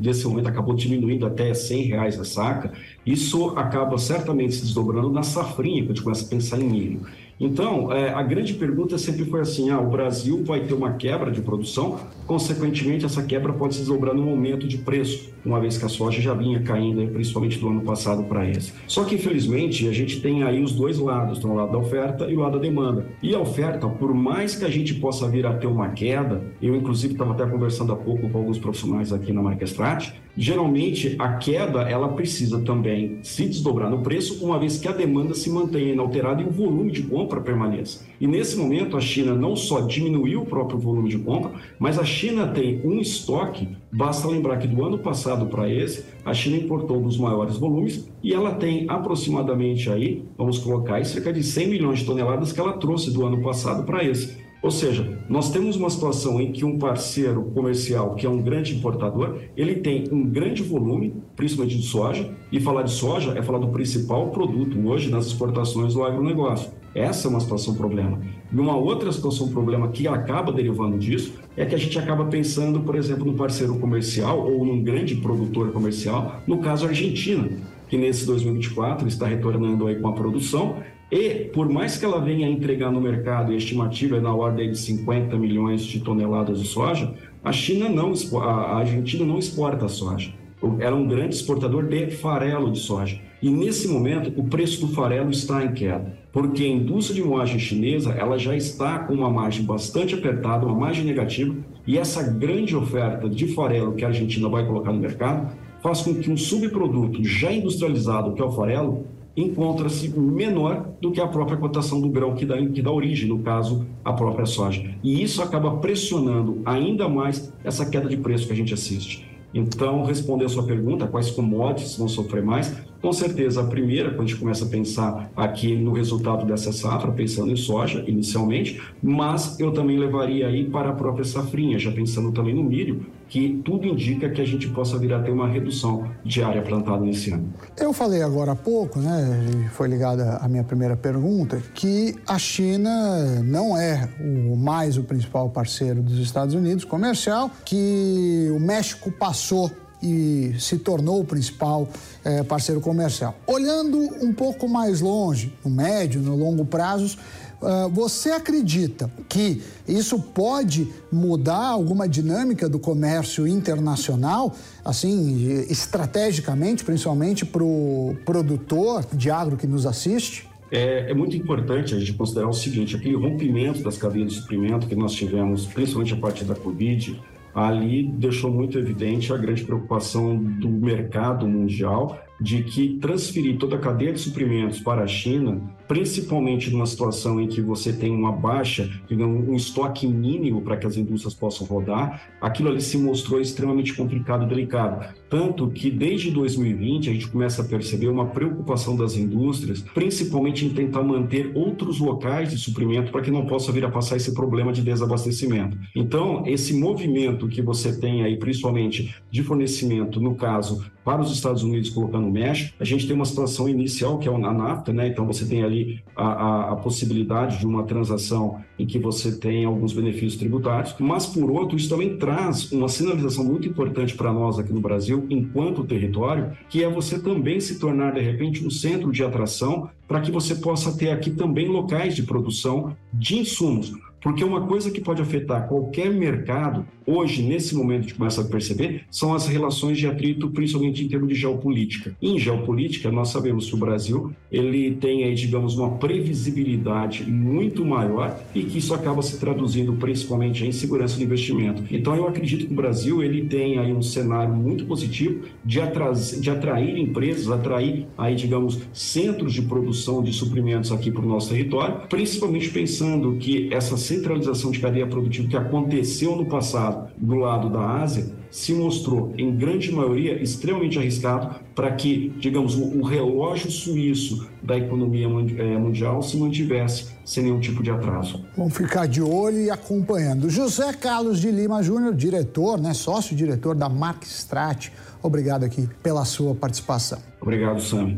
nesse 0.00 0.26
momento, 0.26 0.48
acabou 0.48 0.74
diminuindo 0.74 1.26
até 1.26 1.52
100 1.52 1.82
reais 1.84 2.18
a 2.18 2.24
saca, 2.24 2.72
isso 3.04 3.50
acaba 3.58 3.98
certamente 3.98 4.54
se 4.54 4.62
desdobrando 4.62 5.10
na 5.10 5.22
safrinha, 5.22 5.82
quando 5.82 5.90
a 5.90 5.94
gente 5.94 6.02
começa 6.02 6.24
a 6.24 6.28
pensar 6.28 6.60
em 6.60 6.64
milho. 6.64 7.00
Então, 7.40 7.90
é, 7.90 8.12
a 8.12 8.22
grande 8.22 8.52
pergunta 8.52 8.98
sempre 8.98 9.24
foi 9.24 9.40
assim: 9.40 9.70
ah, 9.70 9.80
o 9.80 9.88
Brasil 9.88 10.44
vai 10.44 10.60
ter 10.60 10.74
uma 10.74 10.92
quebra 10.92 11.30
de 11.30 11.40
produção, 11.40 11.98
consequentemente, 12.26 13.06
essa 13.06 13.22
quebra 13.22 13.50
pode 13.50 13.74
se 13.74 13.80
desdobrar 13.80 14.14
num 14.14 14.28
aumento 14.28 14.68
de 14.68 14.76
preço, 14.76 15.30
uma 15.42 15.58
vez 15.58 15.78
que 15.78 15.86
a 15.86 15.88
soja 15.88 16.20
já 16.20 16.34
vinha 16.34 16.60
caindo, 16.60 17.10
principalmente 17.10 17.58
do 17.58 17.68
ano 17.68 17.80
passado 17.80 18.24
para 18.24 18.46
esse. 18.46 18.74
Só 18.86 19.04
que, 19.04 19.14
infelizmente, 19.14 19.88
a 19.88 19.92
gente 19.92 20.20
tem 20.20 20.42
aí 20.42 20.62
os 20.62 20.72
dois 20.72 20.98
lados: 20.98 21.38
tem 21.38 21.50
o 21.50 21.54
lado 21.54 21.72
da 21.72 21.78
oferta 21.78 22.30
e 22.30 22.36
o 22.36 22.40
lado 22.40 22.58
da 22.58 22.58
demanda. 22.58 23.06
E 23.22 23.34
a 23.34 23.40
oferta, 23.40 23.88
por 23.88 24.12
mais 24.12 24.54
que 24.54 24.66
a 24.66 24.70
gente 24.70 24.92
possa 24.96 25.26
vir 25.26 25.46
a 25.46 25.54
ter 25.54 25.66
uma 25.66 25.88
queda, 25.88 26.42
eu, 26.60 26.76
inclusive, 26.76 27.14
estava 27.14 27.32
até 27.32 27.46
conversando 27.46 27.90
há 27.92 27.96
pouco 27.96 28.28
com 28.28 28.36
alguns 28.36 28.58
profissionais 28.58 29.14
aqui 29.14 29.32
na 29.32 29.40
Marquestrate, 29.40 30.14
geralmente 30.36 31.16
a 31.18 31.34
queda 31.34 31.82
ela 31.82 32.08
precisa 32.10 32.60
também 32.60 33.18
se 33.22 33.46
desdobrar 33.46 33.90
no 33.90 34.02
preço, 34.02 34.44
uma 34.44 34.58
vez 34.58 34.78
que 34.78 34.86
a 34.86 34.92
demanda 34.92 35.34
se 35.34 35.50
mantenha 35.50 35.92
inalterada 35.92 36.42
e 36.42 36.44
o 36.44 36.50
volume 36.50 36.90
de 36.90 37.02
compra 37.02 37.29
permaneça. 37.38 38.06
E 38.18 38.26
nesse 38.26 38.56
momento 38.56 38.96
a 38.96 39.00
China 39.00 39.34
não 39.34 39.54
só 39.54 39.82
diminuiu 39.82 40.40
o 40.40 40.46
próprio 40.46 40.78
volume 40.78 41.10
de 41.10 41.18
compra, 41.18 41.52
mas 41.78 41.98
a 41.98 42.04
China 42.04 42.48
tem 42.48 42.80
um 42.82 42.98
estoque. 42.98 43.68
Basta 43.92 44.26
lembrar 44.26 44.56
que 44.56 44.66
do 44.66 44.82
ano 44.82 44.98
passado 44.98 45.46
para 45.46 45.68
esse, 45.68 46.06
a 46.24 46.32
China 46.32 46.56
importou 46.56 46.98
dos 47.00 47.18
maiores 47.18 47.58
volumes 47.58 48.10
e 48.22 48.32
ela 48.32 48.54
tem 48.54 48.86
aproximadamente 48.88 49.90
aí, 49.90 50.24
vamos 50.38 50.58
colocar 50.58 50.94
aí, 50.94 51.04
cerca 51.04 51.30
de 51.30 51.42
100 51.42 51.68
milhões 51.68 51.98
de 51.98 52.06
toneladas 52.06 52.52
que 52.52 52.60
ela 52.60 52.72
trouxe 52.72 53.12
do 53.12 53.26
ano 53.26 53.42
passado 53.42 53.84
para 53.84 54.02
esse. 54.02 54.40
Ou 54.62 54.70
seja, 54.70 55.18
nós 55.26 55.50
temos 55.50 55.76
uma 55.76 55.88
situação 55.88 56.38
em 56.38 56.52
que 56.52 56.66
um 56.66 56.78
parceiro 56.78 57.44
comercial, 57.54 58.14
que 58.14 58.26
é 58.26 58.28
um 58.28 58.42
grande 58.42 58.76
importador, 58.76 59.38
ele 59.56 59.76
tem 59.76 60.04
um 60.12 60.22
grande 60.22 60.62
volume, 60.62 61.14
principalmente 61.34 61.78
de 61.78 61.86
soja, 61.86 62.30
e 62.52 62.60
falar 62.60 62.82
de 62.82 62.90
soja 62.90 63.32
é 63.38 63.42
falar 63.42 63.58
do 63.58 63.68
principal 63.68 64.28
produto 64.28 64.78
hoje 64.86 65.10
nas 65.10 65.26
exportações 65.26 65.94
do 65.94 66.04
agronegócio. 66.04 66.70
Essa 66.94 67.28
é 67.28 67.30
uma 67.30 67.40
situação 67.40 67.74
problema. 67.74 68.20
E 68.52 68.58
uma 68.58 68.76
outra 68.76 69.12
situação 69.12 69.48
problema 69.48 69.88
que 69.88 70.08
acaba 70.08 70.52
derivando 70.52 70.98
disso 70.98 71.34
é 71.56 71.64
que 71.64 71.74
a 71.74 71.78
gente 71.78 71.98
acaba 71.98 72.24
pensando, 72.24 72.80
por 72.80 72.96
exemplo, 72.96 73.24
no 73.24 73.34
parceiro 73.34 73.78
comercial 73.78 74.50
ou 74.50 74.64
num 74.64 74.82
grande 74.82 75.16
produtor 75.16 75.72
comercial, 75.72 76.40
no 76.46 76.58
caso 76.58 76.86
a 76.86 76.88
Argentina, 76.88 77.48
que 77.88 77.96
nesse 77.96 78.26
2024 78.26 79.06
está 79.06 79.26
retornando 79.26 79.86
aí 79.86 79.96
com 79.96 80.08
a 80.08 80.12
produção 80.12 80.76
e, 81.10 81.50
por 81.52 81.68
mais 81.68 81.96
que 81.98 82.04
ela 82.04 82.20
venha 82.20 82.48
entregar 82.48 82.92
no 82.92 83.00
mercado, 83.00 83.50
e 83.50 83.54
a 83.56 83.58
estimativa 83.58 84.16
é 84.16 84.20
na 84.20 84.32
ordem 84.32 84.70
de 84.70 84.78
50 84.78 85.36
milhões 85.36 85.82
de 85.82 85.98
toneladas 86.00 86.60
de 86.60 86.68
soja, 86.68 87.12
a 87.42 87.50
China 87.50 87.88
não, 87.88 88.12
a 88.40 88.76
Argentina 88.76 89.24
não 89.24 89.38
exporta 89.38 89.88
soja. 89.88 90.32
Ela 90.78 90.96
é 90.96 91.00
um 91.00 91.08
grande 91.08 91.34
exportador 91.34 91.88
de 91.88 92.10
farelo 92.12 92.70
de 92.70 92.78
soja. 92.78 93.18
E 93.42 93.48
nesse 93.48 93.88
momento, 93.88 94.32
o 94.38 94.44
preço 94.44 94.86
do 94.86 94.92
farelo 94.92 95.30
está 95.30 95.64
em 95.64 95.72
queda, 95.72 96.18
porque 96.30 96.62
a 96.62 96.68
indústria 96.68 97.22
de 97.22 97.26
moagem 97.26 97.58
chinesa 97.58 98.12
ela 98.12 98.38
já 98.38 98.54
está 98.54 98.98
com 98.98 99.14
uma 99.14 99.30
margem 99.30 99.64
bastante 99.64 100.14
apertada, 100.14 100.66
uma 100.66 100.74
margem 100.74 101.04
negativa, 101.04 101.56
e 101.86 101.96
essa 101.96 102.22
grande 102.22 102.76
oferta 102.76 103.28
de 103.28 103.48
farelo 103.48 103.94
que 103.94 104.04
a 104.04 104.08
Argentina 104.08 104.48
vai 104.48 104.66
colocar 104.66 104.92
no 104.92 105.00
mercado 105.00 105.52
faz 105.82 106.02
com 106.02 106.14
que 106.14 106.30
um 106.30 106.36
subproduto 106.36 107.24
já 107.24 107.50
industrializado, 107.50 108.34
que 108.34 108.42
é 108.42 108.44
o 108.44 108.52
farelo, 108.52 109.06
encontra-se 109.34 110.08
menor 110.18 110.90
do 111.00 111.10
que 111.10 111.20
a 111.20 111.26
própria 111.26 111.56
cotação 111.56 112.00
do 112.00 112.10
grão 112.10 112.34
que 112.34 112.44
dá, 112.44 112.56
que 112.58 112.82
dá 112.82 112.92
origem, 112.92 113.28
no 113.28 113.38
caso, 113.38 113.86
a 114.04 114.12
própria 114.12 114.44
soja. 114.44 114.94
E 115.02 115.22
isso 115.22 115.42
acaba 115.42 115.76
pressionando 115.76 116.60
ainda 116.66 117.08
mais 117.08 117.52
essa 117.64 117.88
queda 117.88 118.08
de 118.08 118.16
preço 118.18 118.46
que 118.46 118.52
a 118.52 118.56
gente 118.56 118.74
assiste. 118.74 119.26
Então, 119.52 120.04
responder 120.04 120.44
a 120.44 120.48
sua 120.48 120.64
pergunta, 120.64 121.06
quais 121.06 121.30
commodities 121.30 121.96
vão 121.96 122.08
sofrer 122.08 122.42
mais? 122.42 122.76
Com 123.00 123.12
certeza, 123.12 123.62
a 123.62 123.64
primeira, 123.64 124.10
quando 124.10 124.22
a 124.22 124.26
gente 124.26 124.38
começa 124.38 124.64
a 124.64 124.68
pensar 124.68 125.30
aqui 125.34 125.74
no 125.74 125.92
resultado 125.92 126.44
dessa 126.44 126.70
safra, 126.70 127.10
pensando 127.10 127.50
em 127.50 127.56
soja 127.56 128.04
inicialmente, 128.06 128.80
mas 129.02 129.58
eu 129.58 129.72
também 129.72 129.98
levaria 129.98 130.46
aí 130.46 130.64
para 130.64 130.90
a 130.90 130.92
própria 130.92 131.24
safrinha, 131.24 131.78
já 131.78 131.90
pensando 131.90 132.30
também 132.30 132.54
no 132.54 132.62
milho, 132.62 133.06
que 133.26 133.60
tudo 133.64 133.86
indica 133.86 134.28
que 134.28 134.40
a 134.40 134.44
gente 134.44 134.68
possa 134.68 134.98
vir 134.98 135.14
a 135.14 135.22
ter 135.22 135.30
uma 135.30 135.48
redução 135.48 136.10
de 136.22 136.42
área 136.42 136.60
plantada 136.60 137.02
nesse 137.02 137.30
ano. 137.30 137.54
Eu 137.78 137.92
falei 137.92 138.22
agora 138.22 138.52
há 138.52 138.56
pouco, 138.56 138.98
né, 138.98 139.70
foi 139.72 139.88
ligada 139.88 140.36
à 140.36 140.48
minha 140.48 140.64
primeira 140.64 140.96
pergunta, 140.96 141.62
que 141.74 142.16
a 142.26 142.38
China 142.38 143.40
não 143.42 143.78
é 143.78 144.10
o 144.20 144.56
mais 144.56 144.98
o 144.98 145.04
principal 145.04 145.48
parceiro 145.48 146.02
dos 146.02 146.18
Estados 146.18 146.54
Unidos 146.54 146.84
comercial, 146.84 147.50
que 147.64 148.50
o 148.54 148.60
México 148.60 149.10
passou 149.10 149.70
e 150.02 150.54
se 150.58 150.78
tornou 150.78 151.20
o 151.20 151.24
principal 151.24 151.88
é, 152.24 152.42
parceiro 152.42 152.80
comercial. 152.80 153.36
Olhando 153.46 153.98
um 153.98 154.32
pouco 154.32 154.68
mais 154.68 155.00
longe, 155.00 155.52
no 155.64 155.70
médio, 155.70 156.20
no 156.20 156.36
longo 156.36 156.64
prazo, 156.64 157.18
Uh, 157.60 157.90
você 157.90 158.30
acredita 158.30 159.10
que 159.28 159.60
isso 159.86 160.18
pode 160.18 160.88
mudar 161.12 161.66
alguma 161.66 162.08
dinâmica 162.08 162.66
do 162.70 162.78
comércio 162.78 163.46
internacional, 163.46 164.56
assim, 164.82 165.66
estrategicamente, 165.68 166.82
principalmente 166.82 167.44
para 167.44 167.62
o 167.62 168.16
produtor 168.24 169.04
de 169.12 169.30
agro 169.30 169.58
que 169.58 169.66
nos 169.66 169.84
assiste? 169.84 170.48
É, 170.72 171.10
é, 171.10 171.14
muito 171.14 171.36
importante 171.36 171.94
a 171.94 171.98
gente 171.98 172.14
considerar 172.14 172.48
o 172.48 172.54
seguinte: 172.54 172.96
aquele 172.96 173.16
rompimento 173.16 173.82
das 173.82 173.98
cadeias 173.98 174.32
de 174.32 174.40
suprimento 174.40 174.86
que 174.86 174.94
nós 174.94 175.12
tivemos, 175.12 175.66
principalmente 175.66 176.14
a 176.14 176.16
partir 176.16 176.44
da 176.44 176.54
Covid, 176.54 177.20
ali 177.54 178.04
deixou 178.04 178.50
muito 178.50 178.78
evidente 178.78 179.32
a 179.32 179.36
grande 179.36 179.64
preocupação 179.64 180.36
do 180.36 180.68
mercado 180.68 181.46
mundial 181.46 182.20
de 182.40 182.62
que 182.62 182.98
transferir 182.98 183.58
toda 183.58 183.76
a 183.76 183.78
cadeia 183.78 184.12
de 184.12 184.18
suprimentos 184.18 184.80
para 184.80 185.02
a 185.02 185.06
China, 185.06 185.60
principalmente 185.86 186.70
numa 186.70 186.86
situação 186.86 187.38
em 187.38 187.46
que 187.46 187.60
você 187.60 187.92
tem 187.92 188.10
uma 188.10 188.32
baixa, 188.32 188.88
um 189.10 189.54
estoque 189.54 190.06
mínimo 190.06 190.62
para 190.62 190.76
que 190.76 190.86
as 190.86 190.96
indústrias 190.96 191.34
possam 191.34 191.66
rodar, 191.66 192.30
aquilo 192.40 192.70
ali 192.70 192.80
se 192.80 192.96
mostrou 192.96 193.40
extremamente 193.40 193.94
complicado 193.94 194.44
e 194.44 194.48
delicado. 194.48 195.14
Tanto 195.30 195.70
que 195.70 195.90
desde 195.90 196.30
2020 196.32 197.08
a 197.08 197.12
gente 197.12 197.28
começa 197.28 197.62
a 197.62 197.64
perceber 197.64 198.08
uma 198.08 198.26
preocupação 198.26 198.96
das 198.96 199.16
indústrias, 199.16 199.80
principalmente 199.80 200.66
em 200.66 200.70
tentar 200.70 201.04
manter 201.04 201.52
outros 201.54 202.00
locais 202.00 202.50
de 202.50 202.58
suprimento 202.58 203.12
para 203.12 203.22
que 203.22 203.30
não 203.30 203.46
possa 203.46 203.70
vir 203.70 203.84
a 203.84 203.90
passar 203.90 204.16
esse 204.16 204.34
problema 204.34 204.72
de 204.72 204.82
desabastecimento. 204.82 205.78
Então, 205.94 206.42
esse 206.46 206.74
movimento 206.74 207.46
que 207.46 207.62
você 207.62 207.96
tem 207.96 208.24
aí, 208.24 208.36
principalmente 208.36 209.14
de 209.30 209.42
fornecimento, 209.44 210.20
no 210.20 210.34
caso, 210.34 210.84
para 211.04 211.22
os 211.22 211.32
Estados 211.32 211.62
Unidos 211.62 211.90
colocando 211.90 212.26
o 212.26 212.30
México, 212.30 212.74
a 212.78 212.84
gente 212.84 213.06
tem 213.06 213.16
uma 213.16 213.24
situação 213.24 213.68
inicial 213.68 214.18
que 214.18 214.28
é 214.28 214.32
a 214.32 214.38
NAFTA, 214.38 214.92
né? 214.92 215.08
Então 215.08 215.26
você 215.26 215.46
tem 215.46 215.62
ali 215.62 216.00
a, 216.14 216.24
a, 216.24 216.72
a, 216.72 216.76
possibilidade 216.76 217.58
de 217.58 217.66
uma 217.66 217.84
transação 217.84 218.60
em 218.78 218.86
que 218.86 218.98
você 218.98 219.38
tem 219.38 219.64
alguns 219.64 219.92
benefícios 219.92 220.36
tributários, 220.36 220.94
mas 220.98 221.26
por 221.26 221.50
outro, 221.50 221.76
isso 221.76 221.88
também 221.88 222.16
traz 222.16 222.70
uma 222.70 222.88
sinalização 222.88 223.44
muito 223.44 223.66
importante 223.66 224.14
para 224.14 224.32
nós 224.32 224.58
aqui 224.58 224.72
no 224.72 224.80
Brasil, 224.80 225.19
enquanto 225.28 225.84
território, 225.84 226.52
que 226.68 226.82
é 226.82 226.88
você 226.88 227.18
também 227.18 227.60
se 227.60 227.78
tornar 227.78 228.12
de 228.12 228.20
repente 228.20 228.64
um 228.64 228.70
centro 228.70 229.12
de 229.12 229.22
atração 229.22 229.90
para 230.06 230.20
que 230.20 230.30
você 230.30 230.54
possa 230.54 230.96
ter 230.96 231.10
aqui 231.10 231.30
também 231.30 231.68
locais 231.68 232.14
de 232.14 232.22
produção 232.22 232.96
de 233.12 233.38
insumos. 233.38 233.92
Porque 234.22 234.44
uma 234.44 234.66
coisa 234.66 234.90
que 234.90 235.00
pode 235.00 235.22
afetar 235.22 235.66
qualquer 235.66 236.10
mercado, 236.12 236.86
hoje, 237.06 237.42
nesse 237.42 237.74
momento, 237.74 238.00
a 238.00 238.02
gente 238.02 238.14
começa 238.14 238.40
a 238.42 238.44
perceber, 238.44 239.02
são 239.10 239.34
as 239.34 239.46
relações 239.46 239.98
de 239.98 240.06
atrito, 240.06 240.50
principalmente 240.50 241.04
em 241.04 241.08
termos 241.08 241.28
de 241.28 241.34
geopolítica. 241.34 242.14
Em 242.20 242.38
geopolítica, 242.38 243.10
nós 243.10 243.30
sabemos 243.30 243.68
que 243.68 243.74
o 243.74 243.78
Brasil 243.78 244.32
ele 244.52 244.92
tem 244.92 245.24
aí, 245.24 245.34
digamos, 245.34 245.76
uma 245.76 245.92
previsibilidade 245.92 247.24
muito 247.24 247.84
maior 247.84 248.38
e 248.54 248.62
que 248.62 248.78
isso 248.78 248.94
acaba 248.94 249.22
se 249.22 249.38
traduzindo 249.38 249.92
principalmente 249.94 250.64
em 250.64 250.72
segurança 250.72 251.16
do 251.16 251.24
investimento. 251.24 251.82
Então, 251.90 252.14
eu 252.14 252.28
acredito 252.28 252.66
que 252.66 252.72
o 252.72 252.76
Brasil 252.76 253.22
ele 253.22 253.46
tem 253.46 253.78
aí 253.78 253.92
um 253.92 254.02
cenário 254.02 254.54
muito 254.54 254.84
positivo 254.84 255.44
de, 255.64 255.80
atras, 255.80 256.38
de 256.40 256.50
atrair 256.50 256.98
empresas, 256.98 257.50
atrair 257.50 258.06
aí, 258.18 258.34
digamos, 258.34 258.80
centros 258.92 259.52
de 259.52 259.62
produção 259.62 260.22
de 260.22 260.32
suprimentos 260.32 260.92
aqui 260.92 261.10
para 261.10 261.24
o 261.24 261.28
nosso 261.28 261.48
território, 261.48 262.02
principalmente 262.08 262.68
pensando 262.68 263.36
que 263.38 263.72
essas 263.72 264.09
centralização 264.10 264.70
de 264.70 264.80
cadeia 264.80 265.06
produtiva 265.06 265.48
que 265.48 265.56
aconteceu 265.56 266.34
no 266.34 266.46
passado 266.46 267.10
do 267.16 267.36
lado 267.36 267.70
da 267.70 268.02
Ásia 268.02 268.26
se 268.50 268.74
mostrou, 268.74 269.32
em 269.38 269.54
grande 269.54 269.92
maioria, 269.92 270.42
extremamente 270.42 270.98
arriscado 270.98 271.54
para 271.72 271.92
que, 271.92 272.32
digamos, 272.40 272.74
o, 272.74 273.00
relógio 273.02 273.70
suíço 273.70 274.48
da 274.60 274.76
economia 274.76 275.26
é, 275.26 275.78
mundial 275.78 276.20
se 276.20 276.36
mantivesse 276.36 277.06
sem 277.24 277.44
nenhum 277.44 277.60
tipo 277.60 277.80
de 277.80 277.92
atraso. 277.92 278.44
Vamos 278.56 278.76
ficar 278.76 279.06
de 279.06 279.22
olho 279.22 279.58
e 279.58 279.70
acompanhando. 279.70 280.50
José 280.50 280.92
Carlos 280.92 281.40
de 281.40 281.50
Lima 281.52 281.80
Júnior, 281.80 282.12
diretor, 282.12 282.80
né, 282.80 282.92
sócio-diretor 282.92 283.76
da 283.76 283.88
Mark 283.88 284.24
Strat, 284.24 284.88
obrigado 285.22 285.62
aqui 285.62 285.88
pela 286.02 286.24
sua 286.24 286.52
participação. 286.52 287.20
Obrigado, 287.40 287.80
Sam. 287.80 288.16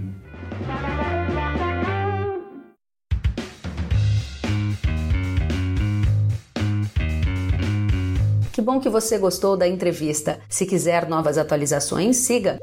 Que 8.52 8.60
bom 8.60 8.78
que 8.78 8.88
você 8.88 9.16
gostou 9.16 9.56
da 9.56 9.66
entrevista. 9.66 10.38
Se 10.48 10.66
quiser 10.66 11.08
novas 11.08 11.38
atualizações, 11.38 12.18
siga 12.18 12.58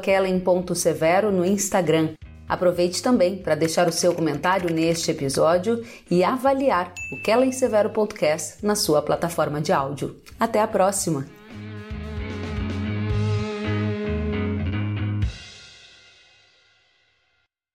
kellen.severo 0.00 1.30
no 1.30 1.44
Instagram. 1.44 2.14
Aproveite 2.48 3.02
também 3.02 3.36
para 3.36 3.54
deixar 3.54 3.86
o 3.86 3.92
seu 3.92 4.14
comentário 4.14 4.72
neste 4.72 5.10
episódio 5.10 5.84
e 6.10 6.24
avaliar 6.24 6.94
o 7.12 7.22
Kellen 7.22 7.52
Severo 7.52 7.90
Podcast 7.90 8.64
na 8.64 8.74
sua 8.74 9.02
plataforma 9.02 9.60
de 9.60 9.70
áudio. 9.70 10.16
Até 10.40 10.62
a 10.62 10.66
próxima! 10.66 11.37